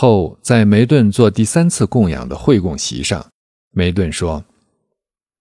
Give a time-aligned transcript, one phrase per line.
[0.00, 3.26] 后在梅顿做第三次供养的会供席上，
[3.72, 4.44] 梅顿说：“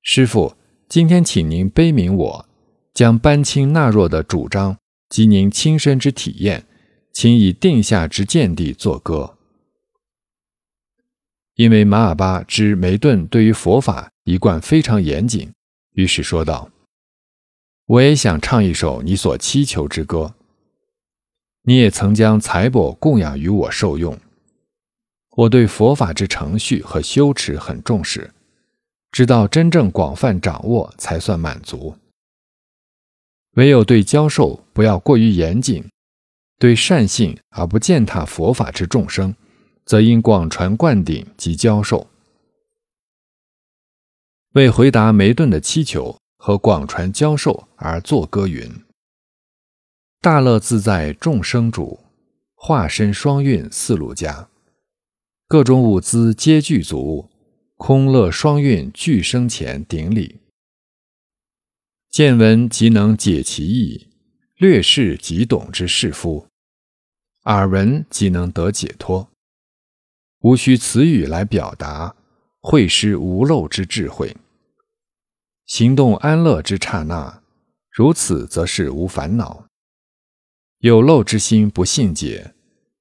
[0.02, 0.56] 师傅，
[0.90, 2.50] 今天请您悲悯我，
[2.92, 4.76] 将班钦纳若的主张
[5.10, 6.66] 及您亲身之体验，
[7.14, 9.38] 请以定下之见地作歌。”
[11.54, 15.54] 因为马尔巴知梅顿对于佛法一贯非常严谨，
[15.92, 16.72] 于是说道
[17.86, 20.34] ：“我也想唱一首你所祈求之歌。
[21.62, 24.18] 你也曾将财帛供养于我受用。”
[25.38, 28.34] 我对佛法之程序和修持很重视，
[29.12, 31.96] 直到真正广泛掌握才算满足。
[33.52, 35.88] 唯有对教授不要过于严谨，
[36.58, 39.36] 对善信而不践踏佛法之众生，
[39.86, 42.08] 则应广传灌顶及教授。
[44.54, 48.68] 为回答梅顿的祈求和广传教授而作歌云：
[50.20, 52.00] 大乐自在众生主，
[52.56, 54.50] 化身双运四路家。
[55.50, 57.30] 各种物资皆具足，
[57.78, 60.42] 空乐双运俱生前顶礼。
[62.10, 64.10] 见闻即能解其意，
[64.58, 66.50] 略视即懂之士夫，
[67.46, 69.30] 耳闻即能得解脱，
[70.40, 72.18] 无需词语来表达，
[72.60, 74.36] 会失无漏之智慧。
[75.66, 77.42] 行动安乐之刹那，
[77.90, 79.66] 如此则是无烦恼。
[80.80, 82.54] 有漏之心不信解，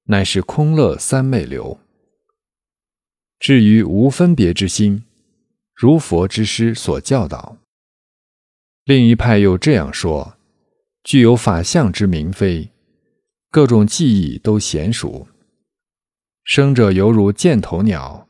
[0.05, 1.77] 乃是空乐三昧流。
[3.39, 5.03] 至于无分别之心，
[5.73, 7.57] 如佛之师所教导。
[8.83, 10.37] 另一派又这样说：
[11.03, 12.71] 具有法相之明非，
[13.51, 15.27] 各种记忆都娴熟。
[16.43, 18.27] 生者犹如箭头鸟，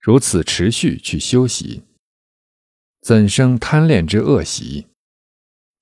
[0.00, 1.82] 如此持续去修习，
[3.02, 4.86] 怎生贪恋之恶习？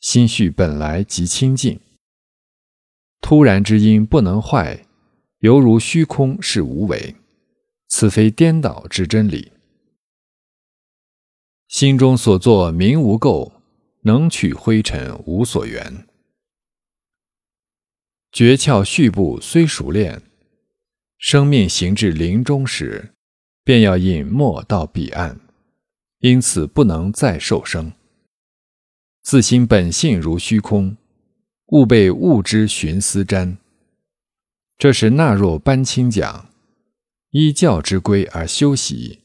[0.01, 1.79] 心绪本来即清净，
[3.21, 4.87] 突然之因不能坏，
[5.39, 7.15] 犹如虚空是无为。
[7.99, 9.53] 此非颠倒之真理。
[11.67, 13.51] 心中所作名无垢，
[14.03, 16.07] 能取灰尘无所缘。
[18.31, 20.21] 诀窍序步虽熟练，
[21.17, 23.15] 生命行至临终时，
[23.65, 25.41] 便要隐没到彼岸，
[26.19, 27.91] 因此不能再受生。
[29.23, 30.99] 自心本性如虚空，
[31.69, 33.57] 勿被物之寻思沾。
[34.77, 36.51] 这是纳若班清讲。
[37.39, 39.21] 依教之规而修习，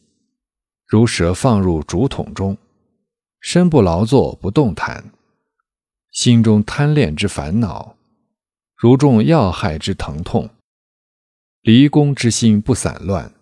[0.86, 2.58] 如蛇放入竹筒中，
[3.40, 5.14] 身不劳作不动弹，
[6.12, 7.96] 心中贪恋之烦恼，
[8.76, 10.50] 如中要害之疼痛，
[11.62, 13.34] 离宫之心不散乱，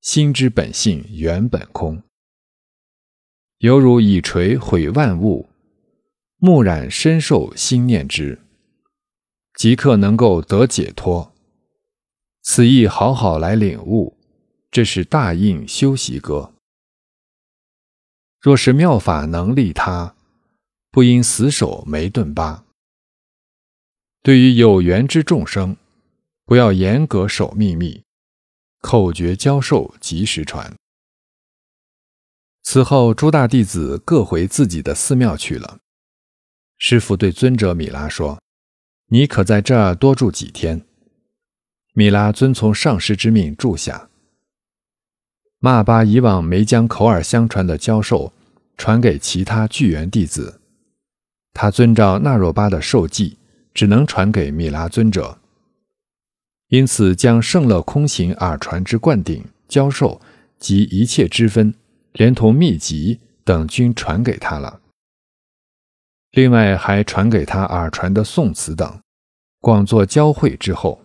[0.00, 2.00] 心之本性原本空，
[3.58, 5.48] 犹如以锤毁万物，
[6.36, 8.38] 木染深受心念之，
[9.58, 11.34] 即刻能够得解脱。
[12.50, 14.16] 此意好好来领悟，
[14.70, 16.54] 这是大应修习歌。
[18.40, 20.16] 若是妙法能利他，
[20.90, 22.64] 不应死守梅顿巴。
[24.22, 25.76] 对于有缘之众生，
[26.46, 28.02] 不要严格守秘密，
[28.80, 30.74] 口诀教授及时传。
[32.62, 35.80] 此后，诸大弟子各回自己的寺庙去了。
[36.78, 38.40] 师傅对尊者米拉说
[39.12, 40.82] ：“你可在这儿多住几天。”
[41.94, 44.08] 米拉遵从上师之命住下。
[45.58, 48.32] 马尔巴以往没将口耳相传的教授
[48.76, 50.60] 传给其他巨源弟子，
[51.52, 53.38] 他遵照纳若巴的授记，
[53.74, 55.38] 只能传给米拉尊者。
[56.68, 60.20] 因此，将圣乐空行耳传之灌顶教授
[60.58, 61.74] 及一切之分，
[62.12, 64.80] 连同秘籍等均传给他了。
[66.30, 69.00] 另外，还传给他耳传的宋词等，
[69.60, 71.02] 广作交会之后。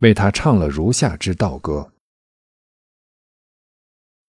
[0.00, 1.92] 为他唱了如下之道歌：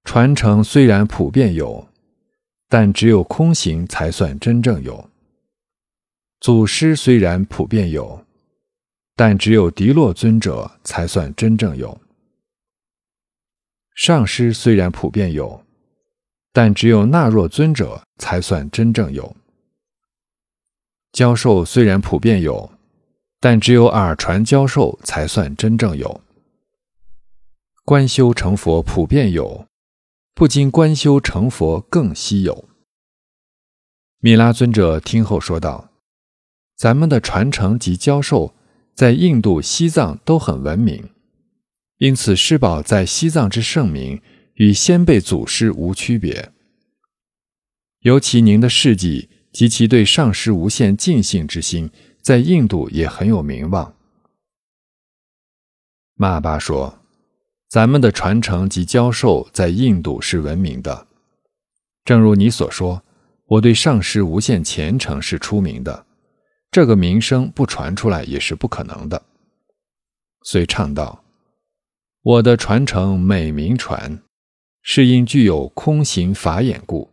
[0.04, 1.88] 传承虽然普遍有，
[2.70, 5.10] 但只有空行才算真正有；
[6.40, 8.26] 祖师虽然普遍有，
[9.16, 12.00] 但只有迪洛尊者才算真正有；
[13.96, 15.66] 上师虽然普遍有，
[16.54, 19.36] 但只有纳若尊者才算真正有；
[21.12, 22.75] 教授虽然普遍有。
[23.46, 26.22] 但只有耳传教授才算真正有，
[27.84, 29.68] 观修成佛普遍有，
[30.34, 32.68] 不经观修成佛更稀有。
[34.18, 35.92] 米拉尊者听后说道
[36.76, 38.56] ：“咱们的传承及教授
[38.96, 41.12] 在印度、西藏都很闻名，
[42.00, 44.20] 因此师宝在西藏之盛名
[44.56, 46.52] 与先辈祖师无区别。
[48.00, 51.92] 尤其您的事迹及其对上师无限敬信之心。”
[52.26, 53.94] 在印度也很有名望。
[56.16, 56.98] 马巴说
[57.70, 61.06] ：“咱们的传承及教授在印度是闻名的。
[62.04, 63.04] 正如你所说，
[63.46, 66.08] 我对上师无限虔诚是出名的，
[66.72, 69.22] 这个名声不传出来也是不可能的。
[70.42, 71.24] 遂唱道
[72.24, 74.20] ：“我的传承美名传，
[74.82, 77.12] 是因具有空行法眼故。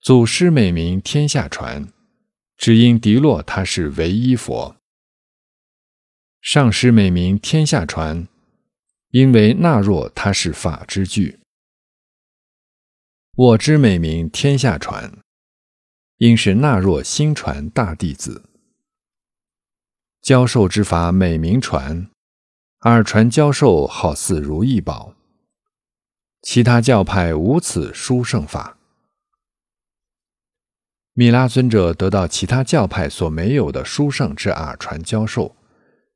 [0.00, 1.86] 祖师美名天下传，
[2.56, 4.76] 只因迪洛他是唯一佛。
[6.40, 8.28] 上师美名天下传，
[9.10, 11.40] 因为那若他是法之具。”
[13.36, 15.18] 我之美名天下传，
[16.18, 18.48] 应是那若心传大弟子。
[20.22, 22.10] 教授之法美名传，
[22.80, 25.14] 耳传教授好似如意宝。
[26.42, 28.78] 其他教派无此殊胜法。
[31.18, 35.56] 米拉尊者得到其他教派所没有的殊胜之耳传教授，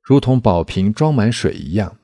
[0.02, 1.97] 如同宝瓶装满水一样，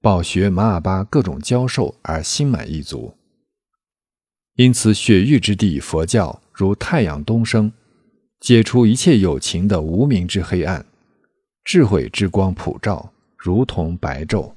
[0.00, 3.16] 饱学马尔巴各种教授而心满意足。
[4.54, 7.72] 因此，雪域之地佛教如太阳东升，
[8.38, 10.86] 解除一切有情的无明之黑暗，
[11.64, 14.52] 智慧之光普照，如同白昼。